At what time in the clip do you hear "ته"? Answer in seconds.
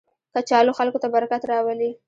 1.03-1.07